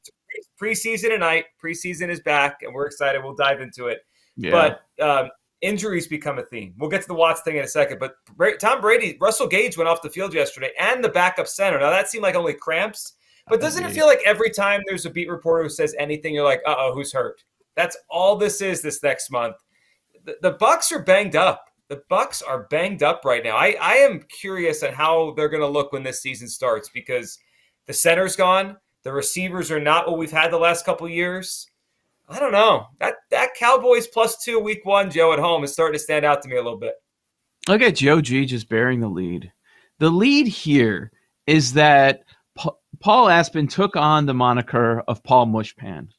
Preseason 0.61 1.09
tonight. 1.09 1.45
Preseason 1.63 2.09
is 2.09 2.21
back, 2.21 2.57
and 2.61 2.73
we're 2.73 2.87
excited. 2.87 3.23
We'll 3.23 3.35
dive 3.35 3.61
into 3.61 3.85
it. 3.85 3.99
Yeah. 4.35 4.51
But 4.97 5.03
um, 5.03 5.29
injuries 5.61 6.07
become 6.07 6.39
a 6.39 6.43
theme. 6.43 6.73
We'll 6.77 6.89
get 6.89 7.01
to 7.01 7.07
the 7.07 7.13
Watts 7.13 7.41
thing 7.41 7.57
in 7.57 7.63
a 7.63 7.67
second. 7.67 7.99
But 7.99 8.15
Tom 8.59 8.81
Brady, 8.81 9.17
Russell 9.19 9.47
Gage 9.47 9.77
went 9.77 9.89
off 9.89 10.01
the 10.01 10.09
field 10.09 10.33
yesterday, 10.33 10.71
and 10.79 11.03
the 11.03 11.09
backup 11.09 11.47
center. 11.47 11.79
Now 11.79 11.89
that 11.89 12.09
seemed 12.09 12.23
like 12.23 12.35
only 12.35 12.53
cramps, 12.53 13.13
but 13.47 13.61
doesn't 13.61 13.83
it 13.83 13.91
feel 13.91 14.05
like 14.05 14.21
every 14.25 14.51
time 14.51 14.81
there's 14.85 15.05
a 15.05 15.09
beat 15.09 15.29
reporter 15.29 15.63
who 15.63 15.69
says 15.69 15.95
anything, 15.97 16.33
you're 16.33 16.43
like, 16.43 16.61
uh 16.67 16.75
oh, 16.77 16.93
who's 16.93 17.11
hurt? 17.11 17.43
That's 17.75 17.97
all 18.09 18.35
this 18.35 18.61
is 18.61 18.81
this 18.81 19.01
next 19.01 19.31
month. 19.31 19.55
The, 20.25 20.37
the 20.41 20.53
Bucs 20.53 20.91
are 20.91 21.03
banged 21.03 21.35
up. 21.35 21.65
The 21.87 22.03
Bucs 22.11 22.43
are 22.47 22.67
banged 22.69 23.01
up 23.01 23.25
right 23.25 23.43
now. 23.43 23.57
I, 23.57 23.75
I 23.81 23.93
am 23.95 24.21
curious 24.29 24.83
on 24.83 24.93
how 24.93 25.33
they're 25.35 25.49
going 25.49 25.61
to 25.61 25.67
look 25.67 25.91
when 25.91 26.03
this 26.03 26.21
season 26.21 26.47
starts 26.47 26.89
because 26.89 27.39
the 27.87 27.93
center's 27.93 28.35
gone. 28.35 28.77
The 29.03 29.11
receivers 29.11 29.71
are 29.71 29.79
not 29.79 30.07
what 30.07 30.19
we've 30.19 30.31
had 30.31 30.51
the 30.51 30.57
last 30.57 30.85
couple 30.85 31.09
years. 31.09 31.67
I 32.29 32.39
don't 32.39 32.51
know. 32.51 32.87
That 32.99 33.15
that 33.31 33.55
Cowboys 33.55 34.07
plus 34.07 34.43
two 34.43 34.59
week 34.59 34.85
one, 34.85 35.09
Joe, 35.09 35.33
at 35.33 35.39
home 35.39 35.63
is 35.63 35.73
starting 35.73 35.97
to 35.97 36.03
stand 36.03 36.25
out 36.25 36.41
to 36.43 36.49
me 36.49 36.57
a 36.57 36.63
little 36.63 36.77
bit. 36.77 36.93
Look 37.67 37.81
at 37.81 37.95
Joe 37.95 38.21
G 38.21 38.45
just 38.45 38.69
bearing 38.69 38.99
the 38.99 39.07
lead. 39.07 39.51
The 39.97 40.09
lead 40.09 40.47
here 40.47 41.11
is 41.47 41.73
that 41.73 42.23
pa- 42.55 42.75
Paul 42.99 43.29
Aspen 43.29 43.67
took 43.67 43.95
on 43.95 44.25
the 44.25 44.33
moniker 44.33 45.01
of 45.07 45.23
Paul 45.23 45.47
Mushpan. 45.47 46.09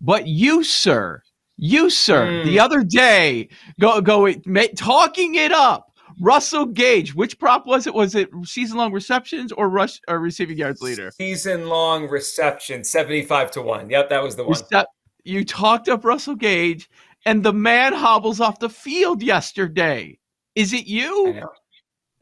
But 0.00 0.26
you, 0.26 0.64
sir, 0.64 1.22
you, 1.58 1.90
sir, 1.90 2.26
mm. 2.26 2.44
the 2.44 2.58
other 2.58 2.82
day, 2.82 3.50
go 3.78 4.00
go 4.00 4.32
talking 4.76 5.34
it 5.34 5.52
up. 5.52 5.86
Russell 6.20 6.66
Gage, 6.66 7.14
which 7.14 7.38
prop 7.38 7.66
was 7.66 7.86
it? 7.86 7.94
Was 7.94 8.14
it 8.14 8.28
season 8.44 8.76
long 8.78 8.92
receptions 8.92 9.52
or 9.52 9.68
rush 9.68 10.00
or 10.08 10.18
receiving 10.18 10.56
yards 10.56 10.82
leader? 10.82 11.10
Season 11.12 11.68
long 11.68 12.08
reception, 12.08 12.84
75 12.84 13.50
to 13.52 13.62
1. 13.62 13.90
Yep, 13.90 14.08
that 14.08 14.22
was 14.22 14.36
the 14.36 14.44
one. 14.44 14.54
Rece- 14.54 14.84
you 15.24 15.44
talked 15.44 15.88
up 15.88 16.04
Russell 16.04 16.34
Gage, 16.34 16.88
and 17.26 17.42
the 17.42 17.52
man 17.52 17.92
hobbles 17.92 18.40
off 18.40 18.58
the 18.58 18.70
field 18.70 19.22
yesterday. 19.22 20.18
Is 20.54 20.72
it 20.72 20.86
you? 20.86 21.42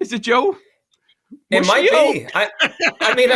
Is 0.00 0.12
it 0.12 0.22
Joe? 0.22 0.56
It 1.50 1.66
might 1.66 1.90
be. 1.90 2.26
I, 2.34 2.50
I 3.00 3.14
mean, 3.14 3.30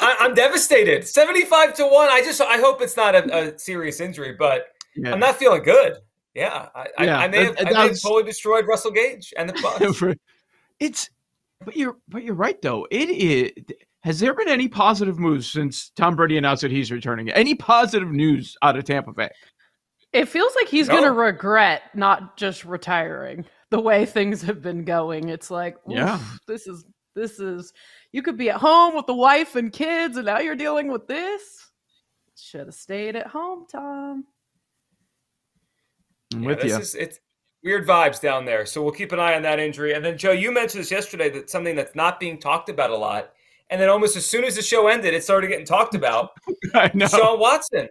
I, 0.00 0.16
am 0.20 0.34
devastated. 0.34 1.06
75 1.06 1.74
to 1.74 1.86
1. 1.86 2.08
I 2.10 2.22
just, 2.22 2.40
I 2.40 2.58
hope 2.58 2.80
it's 2.82 2.96
not 2.96 3.14
a, 3.14 3.48
a 3.48 3.58
serious 3.58 4.00
injury, 4.00 4.34
but 4.38 4.66
yeah. 4.96 5.12
I'm 5.12 5.20
not 5.20 5.36
feeling 5.36 5.62
good. 5.62 5.98
Yeah. 6.34 6.68
I, 6.74 6.86
yeah. 7.00 7.18
I, 7.18 7.24
I 7.24 7.28
may 7.28 7.44
have, 7.44 7.56
I 7.58 7.64
may 7.64 7.88
have 7.88 8.00
totally 8.00 8.24
destroyed 8.24 8.66
Russell 8.66 8.90
Gage 8.90 9.32
and 9.36 9.48
the 9.48 9.52
Bucs. 9.54 10.16
it's, 10.78 11.10
but 11.64 11.76
you're, 11.76 11.96
but 12.08 12.22
you're 12.22 12.34
right 12.34 12.60
though. 12.62 12.86
It 12.90 13.10
is, 13.10 13.52
has 14.02 14.18
there 14.18 14.34
been 14.34 14.48
any 14.48 14.68
positive 14.68 15.18
moves 15.18 15.50
since 15.50 15.90
Tom 15.90 16.16
Brady 16.16 16.38
announced 16.38 16.62
that 16.62 16.70
he's 16.70 16.90
returning? 16.90 17.30
Any 17.30 17.54
positive 17.54 18.10
news 18.10 18.56
out 18.62 18.76
of 18.76 18.84
Tampa 18.84 19.12
Bay? 19.12 19.30
It 20.12 20.28
feels 20.28 20.54
like 20.56 20.68
he's 20.68 20.88
no. 20.88 20.94
going 20.94 21.04
to 21.04 21.12
regret 21.12 21.82
not 21.94 22.36
just 22.36 22.64
retiring 22.64 23.44
the 23.70 23.80
way 23.80 24.06
things 24.06 24.42
have 24.42 24.62
been 24.62 24.84
going. 24.84 25.28
It's 25.28 25.50
like, 25.50 25.76
yeah, 25.86 26.18
this 26.48 26.66
is 26.66 26.84
this 27.14 27.38
is 27.38 27.72
you 28.12 28.22
could 28.22 28.38
be 28.38 28.50
at 28.50 28.56
home 28.56 28.96
with 28.96 29.06
the 29.06 29.14
wife 29.14 29.54
and 29.54 29.72
kids, 29.72 30.16
and 30.16 30.26
now 30.26 30.38
you're 30.38 30.56
dealing 30.56 30.90
with 30.90 31.06
this. 31.06 31.42
Should 32.36 32.66
have 32.66 32.74
stayed 32.74 33.16
at 33.16 33.26
home, 33.26 33.66
Tom. 33.70 34.24
I'm 36.32 36.42
yeah, 36.42 36.48
with 36.48 36.64
you. 36.64 36.76
Is, 36.76 36.94
it's 36.94 37.20
weird 37.62 37.86
vibes 37.86 38.20
down 38.20 38.46
there, 38.46 38.64
so 38.64 38.82
we'll 38.82 38.92
keep 38.92 39.12
an 39.12 39.20
eye 39.20 39.34
on 39.34 39.42
that 39.42 39.60
injury. 39.60 39.92
And 39.92 40.02
then 40.02 40.16
Joe, 40.16 40.32
you 40.32 40.52
mentioned 40.52 40.80
this 40.80 40.90
yesterday 40.90 41.28
that 41.30 41.50
something 41.50 41.76
that's 41.76 41.94
not 41.94 42.18
being 42.18 42.40
talked 42.40 42.70
about 42.70 42.90
a 42.90 42.96
lot 42.96 43.32
and 43.70 43.80
then 43.80 43.88
almost 43.88 44.16
as 44.16 44.26
soon 44.26 44.44
as 44.44 44.56
the 44.56 44.62
show 44.62 44.88
ended, 44.88 45.14
it 45.14 45.24
started 45.24 45.48
getting 45.48 45.64
talked 45.64 45.94
about. 45.94 46.30
I 46.74 46.90
know. 46.92 47.06
Deshaun 47.06 47.38
Watson. 47.38 47.88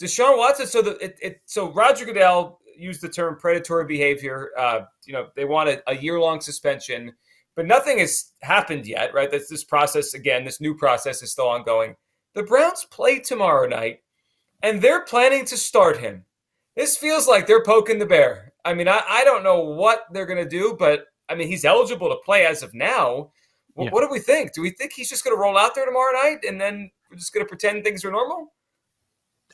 Deshaun 0.00 0.38
Watson. 0.38 0.66
So 0.66 0.82
the 0.82 0.96
it, 1.04 1.18
it 1.20 1.40
so 1.44 1.70
Roger 1.72 2.04
Goodell 2.04 2.60
used 2.76 3.02
the 3.02 3.08
term 3.08 3.36
predatory 3.36 3.84
behavior. 3.84 4.50
Uh, 4.56 4.80
you 5.04 5.12
know, 5.12 5.28
they 5.36 5.44
want 5.44 5.68
a, 5.68 5.82
a 5.86 5.96
year 5.96 6.18
long 6.18 6.40
suspension, 6.40 7.12
but 7.56 7.66
nothing 7.66 7.98
has 7.98 8.32
happened 8.42 8.86
yet, 8.86 9.12
right? 9.12 9.30
That's 9.30 9.48
this 9.48 9.64
process 9.64 10.14
again. 10.14 10.44
This 10.44 10.60
new 10.60 10.74
process 10.74 11.22
is 11.22 11.32
still 11.32 11.48
ongoing. 11.48 11.94
The 12.34 12.42
Browns 12.42 12.86
play 12.90 13.18
tomorrow 13.18 13.68
night, 13.68 14.00
and 14.62 14.80
they're 14.80 15.04
planning 15.04 15.44
to 15.46 15.56
start 15.56 15.98
him. 15.98 16.24
This 16.76 16.96
feels 16.96 17.26
like 17.26 17.46
they're 17.46 17.64
poking 17.64 17.98
the 17.98 18.06
bear. 18.06 18.52
I 18.64 18.74
mean, 18.74 18.88
I, 18.88 19.02
I 19.08 19.24
don't 19.24 19.42
know 19.42 19.60
what 19.60 20.04
they're 20.12 20.26
going 20.26 20.42
to 20.42 20.48
do, 20.48 20.76
but 20.78 21.06
I 21.28 21.34
mean, 21.34 21.48
he's 21.48 21.64
eligible 21.64 22.08
to 22.08 22.16
play 22.24 22.46
as 22.46 22.62
of 22.62 22.72
now. 22.74 23.32
Yeah. 23.78 23.90
What 23.90 24.02
do 24.02 24.08
we 24.10 24.18
think? 24.18 24.52
Do 24.54 24.62
we 24.62 24.70
think 24.70 24.92
he's 24.92 25.08
just 25.08 25.24
going 25.24 25.36
to 25.36 25.40
roll 25.40 25.56
out 25.56 25.74
there 25.74 25.86
tomorrow 25.86 26.12
night 26.12 26.38
and 26.46 26.60
then 26.60 26.90
we're 27.10 27.16
just 27.16 27.32
going 27.32 27.44
to 27.44 27.48
pretend 27.48 27.84
things 27.84 28.04
are 28.04 28.10
normal? 28.10 28.52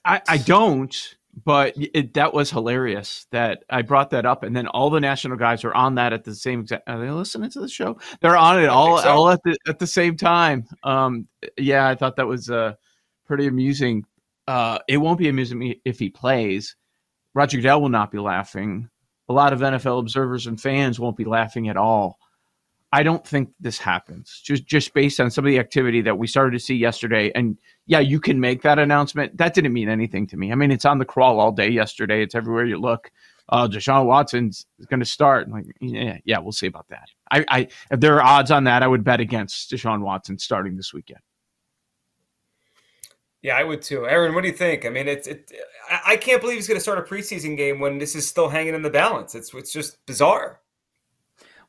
I, 0.04 0.22
I 0.28 0.38
don't. 0.38 1.16
but 1.44 1.74
it, 1.76 2.14
that 2.14 2.32
was 2.32 2.50
hilarious 2.50 3.26
that 3.32 3.64
I 3.68 3.82
brought 3.82 4.10
that 4.10 4.26
up, 4.26 4.42
and 4.42 4.54
then 4.54 4.68
all 4.68 4.90
the 4.90 5.00
national 5.00 5.36
guys 5.36 5.64
are 5.64 5.74
on 5.74 5.96
that 5.96 6.12
at 6.12 6.24
the 6.24 6.34
same 6.34 6.60
exact. 6.60 6.88
Are 6.88 6.98
they 6.98 7.10
listening 7.10 7.50
to 7.50 7.60
the 7.60 7.68
show? 7.68 7.98
They're 8.20 8.36
on 8.36 8.62
it 8.62 8.68
all 8.68 8.98
so. 8.98 9.08
all 9.08 9.30
at 9.30 9.40
the 9.44 9.56
at 9.66 9.78
the 9.78 9.86
same 9.86 10.16
time. 10.16 10.66
Um, 10.82 11.26
yeah, 11.58 11.88
I 11.88 11.94
thought 11.94 12.16
that 12.16 12.26
was 12.26 12.50
uh, 12.50 12.74
pretty 13.26 13.46
amusing. 13.46 14.04
Uh, 14.46 14.78
it 14.88 14.98
won't 14.98 15.18
be 15.18 15.28
amusing 15.28 15.74
if 15.84 15.98
he 15.98 16.10
plays. 16.10 16.76
Roger 17.34 17.56
Goodell 17.56 17.82
will 17.82 17.88
not 17.88 18.12
be 18.12 18.18
laughing. 18.18 18.88
A 19.28 19.32
lot 19.32 19.52
of 19.52 19.60
NFL 19.60 20.00
observers 20.00 20.46
and 20.46 20.60
fans 20.60 21.00
won't 21.00 21.16
be 21.16 21.24
laughing 21.24 21.68
at 21.68 21.76
all. 21.76 22.18
I 22.94 23.02
don't 23.02 23.26
think 23.26 23.50
this 23.58 23.76
happens. 23.76 24.40
Just 24.44 24.66
just 24.66 24.94
based 24.94 25.18
on 25.18 25.28
some 25.28 25.44
of 25.44 25.50
the 25.50 25.58
activity 25.58 26.00
that 26.02 26.16
we 26.16 26.28
started 26.28 26.52
to 26.52 26.60
see 26.60 26.76
yesterday. 26.76 27.32
And 27.34 27.58
yeah, 27.86 27.98
you 27.98 28.20
can 28.20 28.38
make 28.38 28.62
that 28.62 28.78
announcement. 28.78 29.36
That 29.36 29.52
didn't 29.52 29.72
mean 29.72 29.88
anything 29.88 30.28
to 30.28 30.36
me. 30.36 30.52
I 30.52 30.54
mean, 30.54 30.70
it's 30.70 30.84
on 30.84 30.98
the 30.98 31.04
crawl 31.04 31.40
all 31.40 31.50
day 31.50 31.68
yesterday. 31.68 32.22
It's 32.22 32.36
everywhere 32.36 32.66
you 32.66 32.78
look. 32.78 33.10
Uh, 33.48 33.66
Deshaun 33.66 34.06
Watson's 34.06 34.66
going 34.88 35.00
to 35.00 35.06
start. 35.06 35.50
Like, 35.50 35.64
yeah, 35.80 36.18
yeah, 36.24 36.38
we'll 36.38 36.52
see 36.52 36.68
about 36.68 36.86
that. 36.88 37.08
I, 37.32 37.44
I, 37.48 37.68
if 37.90 37.98
there 37.98 38.14
are 38.14 38.22
odds 38.22 38.52
on 38.52 38.62
that, 38.64 38.84
I 38.84 38.86
would 38.86 39.02
bet 39.02 39.18
against 39.18 39.72
Deshaun 39.72 40.00
Watson 40.00 40.38
starting 40.38 40.76
this 40.76 40.94
weekend. 40.94 41.20
Yeah, 43.42 43.56
I 43.56 43.64
would 43.64 43.82
too. 43.82 44.06
Aaron, 44.06 44.36
what 44.36 44.42
do 44.42 44.48
you 44.48 44.54
think? 44.54 44.86
I 44.86 44.88
mean, 44.90 45.08
it's 45.08 45.26
it. 45.26 45.50
I 46.06 46.16
can't 46.16 46.40
believe 46.40 46.56
he's 46.56 46.68
going 46.68 46.78
to 46.78 46.80
start 46.80 46.98
a 46.98 47.02
preseason 47.02 47.56
game 47.56 47.80
when 47.80 47.98
this 47.98 48.14
is 48.14 48.26
still 48.26 48.48
hanging 48.48 48.74
in 48.74 48.82
the 48.82 48.88
balance. 48.88 49.34
It's 49.34 49.52
it's 49.52 49.72
just 49.72 49.98
bizarre. 50.06 50.60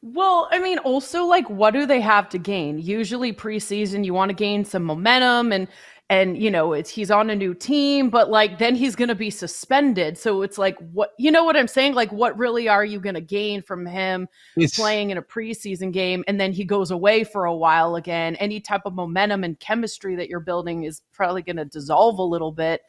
Well, 0.08 0.48
I 0.52 0.60
mean, 0.60 0.78
also 0.78 1.26
like, 1.26 1.50
what 1.50 1.74
do 1.74 1.88
they 1.88 2.00
have 2.00 2.30
to 2.30 2.38
gain? 2.38 2.78
Usually, 2.78 3.34
preseason, 3.34 4.06
you 4.06 4.14
want 4.14 4.30
to 4.30 4.36
gain 4.36 4.64
some 4.64 4.84
momentum, 4.84 5.52
and 5.52 5.68
and 6.12 6.38
you 6.38 6.52
know, 6.52 6.74
it's 6.74 6.92
he's 6.92 7.10
on 7.10 7.32
a 7.32 7.36
new 7.36 7.56
team, 7.56 8.12
but 8.12 8.30
like 8.30 8.60
then 8.60 8.76
he's 8.76 8.96
going 8.96 9.08
to 9.08 9.16
be 9.16 9.32
suspended. 9.32 10.16
So 10.20 10.44
it's 10.44 10.60
like, 10.60 10.78
what 10.94 11.14
you 11.18 11.32
know 11.32 11.44
what 11.44 11.58
I'm 11.58 11.68
saying? 11.68 11.96
Like, 11.96 12.12
what 12.12 12.38
really 12.38 12.68
are 12.68 12.86
you 12.86 13.00
going 13.00 13.16
to 13.16 13.22
gain 13.22 13.64
from 13.64 13.84
him 13.88 14.28
it's... 14.56 14.78
playing 14.78 15.10
in 15.10 15.18
a 15.18 15.24
preseason 15.24 15.92
game, 15.92 16.24
and 16.28 16.40
then 16.40 16.52
he 16.54 16.66
goes 16.66 16.92
away 16.92 17.24
for 17.24 17.46
a 17.46 17.56
while 17.56 17.96
again? 17.96 18.36
Any 18.36 18.60
type 18.60 18.84
of 18.86 18.94
momentum 18.94 19.44
and 19.44 19.60
chemistry 19.60 20.16
that 20.18 20.30
you're 20.30 20.40
building 20.40 20.84
is 20.84 21.02
probably 21.14 21.42
going 21.42 21.58
to 21.58 21.66
dissolve 21.66 22.20
a 22.20 22.24
little 22.24 22.52
bit. 22.52 22.82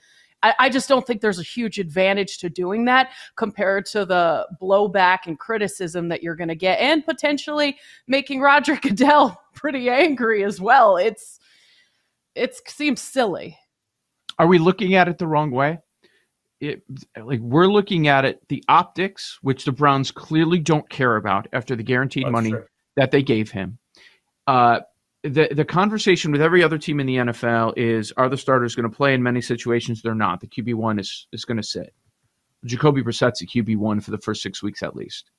I, 0.46 0.66
I 0.66 0.68
just 0.68 0.88
don't 0.88 1.04
think 1.06 1.20
there's 1.20 1.40
a 1.40 1.44
huge 1.44 1.78
advantage 1.78 2.38
to 2.38 2.48
doing 2.48 2.84
that 2.84 3.10
compared 3.36 3.86
to 3.86 4.04
the 4.04 4.46
blowback 4.60 5.20
and 5.26 5.38
criticism 5.38 6.08
that 6.08 6.22
you're 6.22 6.36
going 6.36 6.48
to 6.48 6.54
get, 6.54 6.78
and 6.78 7.04
potentially 7.04 7.76
making 8.06 8.40
Roger 8.40 8.76
Goodell 8.82 9.40
pretty 9.54 9.90
angry 9.90 10.44
as 10.44 10.60
well. 10.60 10.96
It's 10.96 11.40
it 12.34 12.54
seems 12.68 13.00
silly. 13.00 13.58
Are 14.38 14.46
we 14.46 14.58
looking 14.58 14.94
at 14.94 15.08
it 15.08 15.18
the 15.18 15.26
wrong 15.26 15.50
way? 15.50 15.78
It, 16.60 16.82
like 17.22 17.40
we're 17.40 17.66
looking 17.66 18.08
at 18.08 18.24
it 18.24 18.40
the 18.48 18.62
optics, 18.68 19.38
which 19.42 19.64
the 19.64 19.72
Browns 19.72 20.10
clearly 20.10 20.58
don't 20.58 20.88
care 20.88 21.16
about 21.16 21.48
after 21.52 21.74
the 21.74 21.82
guaranteed 21.82 22.24
That's 22.24 22.32
money 22.32 22.50
true. 22.50 22.64
that 22.96 23.10
they 23.10 23.22
gave 23.22 23.50
him. 23.50 23.78
Uh, 24.46 24.80
the 25.28 25.48
the 25.52 25.64
conversation 25.64 26.32
with 26.32 26.42
every 26.42 26.62
other 26.62 26.78
team 26.78 27.00
in 27.00 27.06
the 27.06 27.16
NFL 27.16 27.74
is: 27.76 28.12
Are 28.16 28.28
the 28.28 28.36
starters 28.36 28.74
going 28.74 28.88
to 28.88 28.96
play? 28.96 29.14
In 29.14 29.22
many 29.22 29.40
situations, 29.40 30.02
they're 30.02 30.14
not. 30.14 30.40
The 30.40 30.46
QB 30.46 30.74
one 30.74 30.98
is 30.98 31.26
is 31.32 31.44
going 31.44 31.58
to 31.58 31.62
sit. 31.62 31.94
Jacoby 32.64 33.02
Brissett's 33.02 33.42
a 33.42 33.46
QB 33.46 33.76
one 33.76 34.00
for 34.00 34.10
the 34.10 34.18
first 34.18 34.42
six 34.42 34.62
weeks 34.62 34.82
at 34.82 34.96
least. 34.96 35.30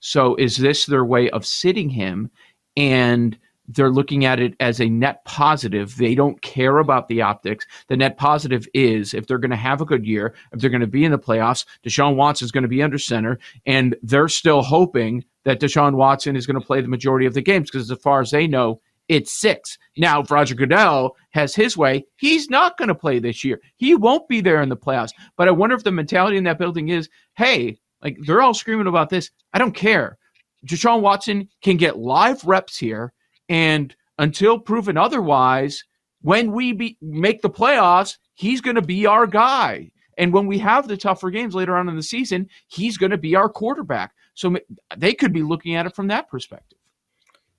So, 0.00 0.34
is 0.36 0.56
this 0.56 0.86
their 0.86 1.04
way 1.04 1.30
of 1.30 1.46
sitting 1.46 1.88
him? 1.88 2.30
And 2.76 3.38
they're 3.68 3.90
looking 3.90 4.24
at 4.24 4.38
it 4.38 4.54
as 4.60 4.80
a 4.80 4.88
net 4.88 5.24
positive. 5.24 5.96
They 5.96 6.14
don't 6.14 6.40
care 6.42 6.78
about 6.78 7.08
the 7.08 7.22
optics. 7.22 7.66
The 7.88 7.96
net 7.96 8.16
positive 8.16 8.68
is 8.74 9.14
if 9.14 9.26
they're 9.26 9.38
going 9.38 9.50
to 9.50 9.56
have 9.56 9.80
a 9.80 9.86
good 9.86 10.06
year, 10.06 10.34
if 10.52 10.60
they're 10.60 10.70
going 10.70 10.80
to 10.82 10.86
be 10.86 11.04
in 11.04 11.10
the 11.10 11.18
playoffs, 11.18 11.64
Deshaun 11.84 12.16
Watson 12.16 12.44
is 12.44 12.52
going 12.52 12.62
to 12.62 12.68
be 12.68 12.82
under 12.82 12.98
center, 12.98 13.38
and 13.64 13.96
they're 14.02 14.28
still 14.28 14.62
hoping 14.62 15.24
that 15.44 15.60
Deshaun 15.60 15.94
Watson 15.94 16.36
is 16.36 16.46
going 16.46 16.60
to 16.60 16.66
play 16.66 16.80
the 16.80 16.88
majority 16.88 17.26
of 17.26 17.34
the 17.34 17.42
games 17.42 17.70
because, 17.70 17.90
as 17.90 17.98
far 17.98 18.20
as 18.20 18.30
they 18.30 18.46
know, 18.46 18.80
it's 19.08 19.32
six. 19.32 19.78
Now, 19.96 20.20
if 20.20 20.30
Roger 20.30 20.54
Goodell 20.54 21.16
has 21.30 21.54
his 21.54 21.76
way, 21.76 22.06
he's 22.16 22.50
not 22.50 22.76
going 22.76 22.88
to 22.88 22.94
play 22.94 23.18
this 23.18 23.44
year. 23.44 23.60
He 23.76 23.94
won't 23.94 24.28
be 24.28 24.40
there 24.40 24.62
in 24.62 24.68
the 24.68 24.76
playoffs. 24.76 25.12
But 25.36 25.48
I 25.48 25.52
wonder 25.52 25.76
if 25.76 25.84
the 25.84 25.92
mentality 25.92 26.36
in 26.36 26.44
that 26.44 26.58
building 26.58 26.88
is, 26.88 27.08
hey, 27.36 27.78
like 28.02 28.18
they're 28.26 28.42
all 28.42 28.54
screaming 28.54 28.86
about 28.86 29.10
this. 29.10 29.30
I 29.52 29.58
don't 29.58 29.74
care. 29.74 30.18
Deshaun 30.66 31.00
Watson 31.00 31.48
can 31.62 31.76
get 31.76 31.98
live 31.98 32.44
reps 32.44 32.76
here, 32.76 33.12
and 33.48 33.94
until 34.18 34.58
proven 34.58 34.96
otherwise, 34.96 35.84
when 36.22 36.50
we 36.52 36.72
be, 36.72 36.96
make 37.00 37.42
the 37.42 37.50
playoffs, 37.50 38.16
he's 38.34 38.60
going 38.60 38.76
to 38.76 38.82
be 38.82 39.06
our 39.06 39.26
guy. 39.26 39.92
And 40.18 40.32
when 40.32 40.46
we 40.46 40.58
have 40.58 40.88
the 40.88 40.96
tougher 40.96 41.30
games 41.30 41.54
later 41.54 41.76
on 41.76 41.88
in 41.88 41.94
the 41.94 42.02
season, 42.02 42.48
he's 42.68 42.96
going 42.96 43.10
to 43.10 43.18
be 43.18 43.36
our 43.36 43.48
quarterback. 43.48 44.12
So 44.34 44.56
they 44.96 45.12
could 45.12 45.32
be 45.32 45.42
looking 45.42 45.76
at 45.76 45.86
it 45.86 45.94
from 45.94 46.08
that 46.08 46.28
perspective. 46.28 46.75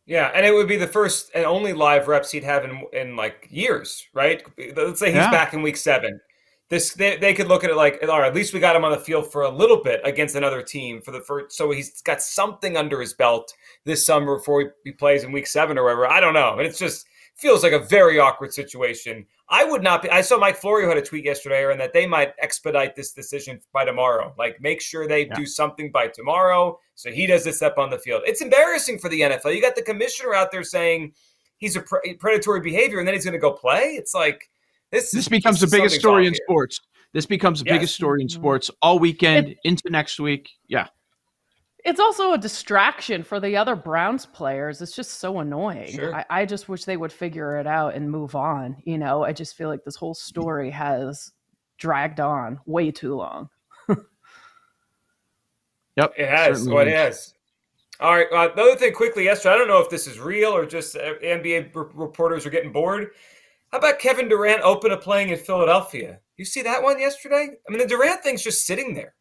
Yeah, 0.08 0.32
and 0.34 0.46
it 0.46 0.54
would 0.54 0.70
be 0.70 0.78
the 0.78 0.88
first 0.88 1.32
and 1.36 1.46
only 1.46 1.74
live 1.74 2.08
reps 2.08 2.32
he'd 2.32 2.46
have 2.46 2.64
in 2.64 2.82
in 2.94 3.18
like 3.18 3.48
years, 3.52 4.08
right? 4.14 4.42
Let's 4.76 5.02
say 5.02 5.08
he's 5.08 5.16
yeah. 5.16 5.30
back 5.30 5.54
in 5.54 5.62
week 5.62 5.76
seven. 5.76 6.20
This 6.70 6.94
they, 6.94 7.18
they 7.18 7.34
could 7.34 7.50
look 7.50 7.66
at 7.66 7.70
it 7.70 7.76
like, 7.76 8.00
all 8.02 8.20
right, 8.20 8.28
at 8.28 8.36
least 8.36 8.54
we 8.54 8.62
got 8.62 8.76
him 8.76 8.86
on 8.86 8.92
the 8.92 8.98
field 8.98 9.32
for 9.32 9.42
a 9.44 9.50
little 9.50 9.84
bit 9.84 10.00
against 10.06 10.36
another 10.36 10.62
team 10.62 11.02
for 11.02 11.12
the 11.12 11.20
first, 11.20 11.58
so 11.58 11.72
he's 11.72 12.02
got 12.02 12.22
something 12.22 12.78
under 12.78 13.02
his 13.02 13.14
belt 13.14 13.54
this 13.84 14.06
summer 14.06 14.38
before 14.38 14.62
he, 14.62 14.68
he 14.86 14.92
plays 14.92 15.26
in 15.26 15.32
week 15.34 15.48
seven 15.48 15.78
or 15.78 15.84
whatever. 15.84 16.08
I 16.08 16.22
don't 16.22 16.34
know, 16.34 16.58
and 16.58 16.66
it's 16.66 16.80
just 16.80 17.06
feels 17.36 17.62
like 17.62 17.74
a 17.74 17.80
very 17.80 18.18
awkward 18.18 18.54
situation. 18.54 19.26
I 19.50 19.63
would 19.63 19.82
not 19.82 20.01
be. 20.01 20.10
I 20.10 20.22
saw 20.22 20.38
Mike 20.38 20.58
Florio 20.58 20.89
had 20.89 20.98
a 20.98 21.01
tweet 21.01 21.24
yesterday, 21.24 21.72
and 21.72 21.80
that 21.80 21.94
they 21.94 22.06
might 22.06 22.34
expedite 22.39 22.96
this 22.96 23.13
decision 23.13 23.62
by 23.72 23.86
tomorrow. 23.86 24.34
Like, 24.38 24.60
make 24.60 24.82
sure 24.82 25.08
they 25.08 25.27
yeah. 25.27 25.36
do 25.36 25.46
something 25.46 25.89
by 25.92 26.08
tomorrow 26.08 26.77
so 26.96 27.12
he 27.12 27.27
doesn't 27.27 27.54
step 27.54 27.77
on 27.77 27.89
the 27.89 27.98
field. 27.98 28.24
It's 28.25 28.42
embarrassing 28.42 29.00
for 29.00 29.10
the 29.10 29.22
NFL. 29.22 29.56
You 29.56 29.62
got 29.62 29.75
the 29.75 29.84
commissioner 29.84 30.34
out 30.34 30.51
there 30.51 30.63
saying 30.63 31.13
he's 31.58 31.77
a 31.77 31.82
pre- 31.82 32.16
predatory 32.16 32.60
behavior, 32.60 33.00
and 33.00 33.08
then 33.08 33.16
he's 33.16 33.24
going 33.24 33.34
to 33.34 33.39
go 33.39 33.54
play. 33.54 33.96
It's 33.96 34.13
like 34.13 34.50
this. 34.92 35.12
This 35.12 35.30
becomes 35.30 35.62
the 35.62 35.68
biggest 35.68 35.96
story 35.96 36.27
in 36.27 36.34
here. 36.34 36.42
sports. 36.44 36.82
This 37.13 37.25
becomes 37.25 37.60
the 37.60 37.68
yes. 37.68 37.75
biggest 37.75 37.96
story 37.96 38.22
in 38.22 38.27
mm-hmm. 38.27 38.42
sports 38.42 38.70
all 38.82 39.00
weekend 39.00 39.50
it, 39.50 39.58
into 39.63 39.89
next 39.89 40.20
week. 40.20 40.50
Yeah. 40.68 40.88
It's 41.88 42.01
also 42.01 42.34
a 42.34 42.38
distraction 42.38 43.24
for 43.24 43.39
the 43.39 43.56
other 43.56 43.74
Browns 43.74 44.25
players. 44.25 44.82
It's 44.82 44.94
just 44.94 45.22
so 45.22 45.39
annoying. 45.39 45.94
Sure. 45.94 46.13
I, 46.13 46.25
I 46.29 46.46
just 46.46 46.67
wish 46.67 46.84
they 46.84 46.98
would 46.98 47.13
figure 47.13 47.56
it 47.56 47.65
out 47.65 47.96
and 47.96 48.12
move 48.12 48.36
on. 48.36 48.75
You 48.84 48.98
know, 48.98 49.24
I 49.24 49.32
just 49.32 49.56
feel 49.56 49.70
like 49.70 49.86
this 49.86 49.96
whole 49.96 50.13
story 50.13 50.70
has 50.70 51.32
dragged 51.77 52.20
on 52.20 52.60
way 52.65 52.91
too 52.91 53.15
long. 53.15 53.48
yep. 55.96 56.12
It 56.17 56.27
has. 56.27 56.67
What 56.67 56.89
oh, 56.89 56.91
it 56.91 56.94
has. 56.94 57.34
All 58.01 58.15
right. 58.15 58.27
Uh, 58.34 58.53
the 58.53 58.63
other 58.63 58.75
thing 58.75 58.91
quickly 58.91 59.24
yesterday, 59.24 59.56
I 59.56 59.58
don't 59.58 59.70
know 59.70 59.79
if 59.79 59.89
this 59.89 60.08
is 60.08 60.20
real 60.20 60.51
or 60.51 60.65
just 60.65 60.98
uh, 60.98 61.13
NBA 61.24 61.72
reporters 61.74 62.46
are 62.46 62.50
getting 62.50 62.74
bored. 62.74 63.12
How 63.72 63.77
about 63.77 64.00
Kevin 64.00 64.27
Durant 64.27 64.62
open 64.62 64.91
a 64.91 64.98
playing 64.98 65.29
in 65.29 65.38
Philadelphia? 65.38 66.20
You 66.36 66.44
see 66.44 66.63
that 66.63 66.84
one 66.84 67.00
yesterday? 67.00 67.51
I 67.65 67.72
mean, 67.72 67.79
the 67.79 67.88
Durant 67.88 68.24
thing's 68.24 68.44
just 68.44 68.65
sitting 68.65 68.94
there. 68.94 69.13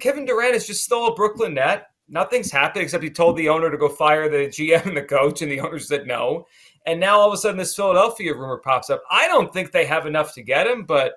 Kevin 0.00 0.24
Durant 0.24 0.54
is 0.54 0.66
just 0.66 0.84
still 0.84 1.08
a 1.08 1.14
Brooklyn 1.14 1.54
net. 1.54 1.88
Nothing's 2.08 2.50
happened 2.50 2.84
except 2.84 3.02
he 3.02 3.10
told 3.10 3.36
the 3.36 3.48
owner 3.48 3.70
to 3.70 3.76
go 3.76 3.88
fire 3.88 4.28
the 4.28 4.48
GM 4.48 4.86
and 4.86 4.96
the 4.96 5.02
coach, 5.02 5.42
and 5.42 5.50
the 5.50 5.60
owner 5.60 5.78
said 5.78 6.06
no. 6.06 6.46
And 6.86 6.98
now 6.98 7.18
all 7.18 7.28
of 7.28 7.34
a 7.34 7.36
sudden, 7.36 7.58
this 7.58 7.74
Philadelphia 7.74 8.34
rumor 8.34 8.58
pops 8.58 8.90
up. 8.90 9.02
I 9.10 9.28
don't 9.28 9.52
think 9.52 9.70
they 9.70 9.86
have 9.86 10.06
enough 10.06 10.34
to 10.34 10.42
get 10.42 10.66
him, 10.66 10.84
but 10.84 11.14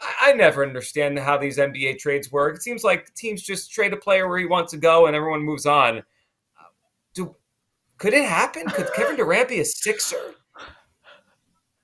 I, 0.00 0.30
I 0.30 0.32
never 0.32 0.64
understand 0.64 1.18
how 1.18 1.38
these 1.38 1.58
NBA 1.58 1.98
trades 1.98 2.32
work. 2.32 2.56
It 2.56 2.62
seems 2.62 2.84
like 2.84 3.14
teams 3.14 3.42
just 3.42 3.72
trade 3.72 3.92
a 3.92 3.96
player 3.96 4.28
where 4.28 4.38
he 4.38 4.46
wants 4.46 4.72
to 4.72 4.78
go, 4.78 5.06
and 5.06 5.14
everyone 5.14 5.42
moves 5.42 5.66
on. 5.66 6.02
Do 7.14 7.34
could 7.98 8.14
it 8.14 8.24
happen? 8.24 8.66
Could 8.66 8.92
Kevin 8.94 9.16
Durant 9.16 9.48
be 9.48 9.60
a 9.60 9.64
Sixer? 9.64 10.34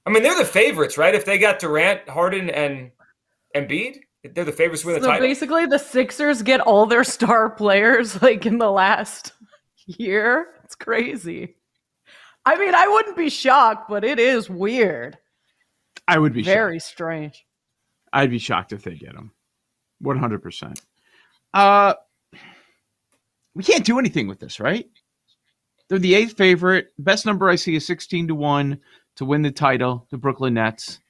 I 0.07 0.11
mean, 0.11 0.23
they're 0.23 0.39
the 0.39 0.45
favorites, 0.45 0.97
right? 0.97 1.15
If 1.15 1.25
they 1.25 1.37
got 1.37 1.59
Durant, 1.59 2.09
Harden, 2.09 2.49
and 2.51 2.91
Embiid. 3.55 3.99
They're 4.35 4.45
the 4.45 4.53
favorites 4.53 4.83
to 4.83 4.89
win 4.89 4.97
the 4.97 5.03
so 5.03 5.11
title. 5.11 5.27
basically, 5.27 5.67
the 5.67 5.79
Sixers 5.79 6.43
get 6.43 6.61
all 6.61 6.87
their 6.87 7.05
star 7.05 7.51
players 7.57 8.21
like 8.23 8.47
in 8.47 8.59
the 8.59 8.71
last 8.71 9.33
year. 9.87 10.49
It's 10.65 10.75
crazy. 10.75 11.57
I 12.45 12.57
mean, 12.57 12.75
I 12.75 12.87
wouldn't 12.87 13.17
be 13.17 13.29
shocked, 13.29 13.89
but 13.89 14.05
it 14.05 14.19
is 14.19 14.49
weird. 14.49 15.19
I 16.07 16.19
would 16.19 16.33
be 16.33 16.43
very 16.43 16.79
shocked. 16.79 16.91
strange. 16.91 17.47
I'd 18.13 18.31
be 18.31 18.39
shocked 18.39 18.73
if 18.73 18.83
they 18.83 18.95
get 18.95 19.15
them. 19.15 19.33
One 20.01 20.19
hundred 20.19 20.43
percent. 20.43 20.81
Uh, 21.53 21.95
we 23.55 23.63
can't 23.63 23.85
do 23.85 23.99
anything 23.99 24.29
with 24.29 24.39
this, 24.39 24.61
right? 24.61 24.87
They're 25.89 25.99
the 25.99 26.15
eighth 26.15 26.37
favorite. 26.37 26.93
Best 26.99 27.27
number 27.27 27.49
I 27.49 27.57
see 27.57 27.75
is 27.75 27.87
sixteen 27.87 28.29
to 28.29 28.35
one 28.35 28.81
to 29.17 29.25
win 29.25 29.43
the 29.43 29.51
title. 29.51 30.07
The 30.11 30.19
Brooklyn 30.19 30.55
Nets. 30.55 31.01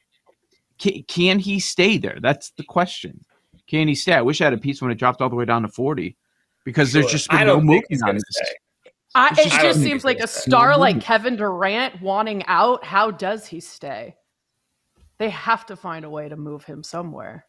Can, 0.78 1.02
can 1.04 1.38
he 1.38 1.58
stay 1.60 1.98
there? 1.98 2.18
That's 2.20 2.50
the 2.50 2.64
question. 2.64 3.24
Can 3.66 3.88
he 3.88 3.94
stay? 3.94 4.12
I 4.12 4.22
wish 4.22 4.40
I 4.40 4.44
had 4.44 4.52
a 4.52 4.58
piece 4.58 4.80
when 4.80 4.90
it 4.90 4.96
dropped 4.96 5.20
all 5.20 5.28
the 5.28 5.36
way 5.36 5.44
down 5.44 5.62
to 5.62 5.68
40 5.68 6.16
because 6.64 6.90
sure. 6.90 7.00
there's 7.00 7.12
just 7.12 7.30
been 7.30 7.46
no 7.46 7.60
movement 7.60 8.02
on 8.06 8.14
this. 8.14 8.24
I, 9.14 9.28
it 9.32 9.48
just, 9.48 9.60
just 9.62 9.80
seems 9.80 10.04
like 10.04 10.18
a 10.18 10.26
star 10.26 10.72
no 10.72 10.78
like 10.78 11.00
Kevin 11.00 11.36
Durant 11.36 12.02
wanting 12.02 12.44
out. 12.46 12.84
How 12.84 13.10
does 13.10 13.46
he 13.46 13.60
stay? 13.60 14.14
They 15.18 15.30
have 15.30 15.64
to 15.66 15.76
find 15.76 16.04
a 16.04 16.10
way 16.10 16.28
to 16.28 16.36
move 16.36 16.64
him 16.64 16.82
somewhere. 16.82 17.46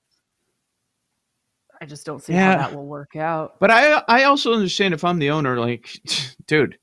I 1.81 1.85
just 1.85 2.05
don't 2.05 2.23
see 2.23 2.33
Yeah. 2.33 2.53
how 2.53 2.57
that 2.57 2.75
will 2.75 2.87
work 2.87 3.15
out. 3.15 3.59
But 3.59 3.71
I 3.71 4.01
I 4.07 4.23
also 4.23 4.53
understand 4.53 4.93
if 4.93 5.03
I'm 5.03 5.19
the 5.19 5.31
owner, 5.31 5.59
like, 5.59 5.89
dude, 6.47 6.77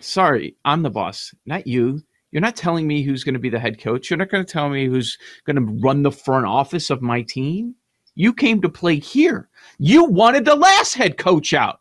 sorry, 0.00 0.56
I'm 0.64 0.82
the 0.82 0.90
boss, 0.90 1.32
not 1.46 1.66
you. 1.66 2.02
You're 2.30 2.42
not 2.42 2.56
telling 2.56 2.86
me 2.86 3.02
who's 3.02 3.24
going 3.24 3.34
to 3.34 3.38
be 3.40 3.48
the 3.48 3.58
head 3.58 3.80
coach. 3.80 4.10
You're 4.10 4.18
not 4.18 4.28
going 4.30 4.44
to 4.44 4.52
tell 4.52 4.68
me 4.68 4.86
who's 4.86 5.16
going 5.46 5.56
to 5.56 5.80
run 5.80 6.02
the 6.02 6.12
front 6.12 6.46
office 6.46 6.90
of 6.90 7.00
my 7.00 7.22
team. 7.22 7.74
You 8.14 8.34
came 8.34 8.60
to 8.62 8.68
play 8.68 8.96
here. 8.98 9.48
You 9.78 10.04
wanted 10.04 10.44
the 10.44 10.56
last 10.56 10.94
head 10.94 11.16
coach 11.18 11.54
out, 11.54 11.78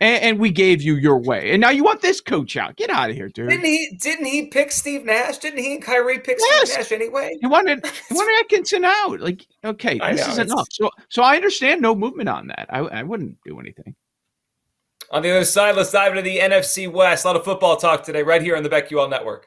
and, 0.00 0.22
and 0.22 0.38
we 0.38 0.50
gave 0.50 0.82
you 0.82 0.96
your 0.96 1.16
way, 1.18 1.52
and 1.52 1.60
now 1.60 1.70
you 1.70 1.84
want 1.84 2.02
this 2.02 2.20
coach 2.20 2.56
out. 2.56 2.76
Get 2.76 2.90
out 2.90 3.08
of 3.08 3.16
here, 3.16 3.28
dude. 3.28 3.48
Didn't 3.50 3.64
he? 3.64 3.96
Didn't 4.02 4.26
he 4.26 4.48
pick 4.48 4.72
Steve 4.72 5.04
Nash? 5.04 5.38
Didn't 5.38 5.60
he 5.60 5.74
and 5.74 5.82
Kyrie 5.82 6.18
pick 6.18 6.38
Yes. 6.40 6.70
Steve 6.72 6.78
Nash 6.80 6.92
anyway? 6.92 7.36
You 7.40 7.48
wanted 7.48 7.84
you 8.10 8.16
wanted 8.16 8.40
Atkinson 8.40 8.84
out. 8.84 9.20
Like, 9.20 9.46
okay, 9.64 9.98
I 10.00 10.12
this 10.12 10.26
know, 10.26 10.32
is 10.32 10.38
it's- 10.38 10.52
enough. 10.52 10.66
So, 10.72 10.90
so 11.08 11.22
I 11.22 11.36
understand 11.36 11.80
no 11.80 11.94
movement 11.94 12.28
on 12.28 12.48
that. 12.48 12.66
I, 12.68 12.80
I 12.80 13.02
wouldn't 13.04 13.38
do 13.44 13.60
anything. 13.60 13.94
On 15.12 15.22
the 15.22 15.30
other 15.30 15.44
side, 15.44 15.76
let's 15.76 15.92
dive 15.92 16.10
into 16.16 16.22
the 16.22 16.38
NFC 16.38 16.90
West. 16.92 17.24
A 17.24 17.28
lot 17.28 17.36
of 17.36 17.44
football 17.44 17.76
talk 17.76 18.02
today, 18.02 18.24
right 18.24 18.42
here 18.42 18.56
on 18.56 18.64
the 18.64 18.68
BetQL 18.68 19.08
Network. 19.08 19.46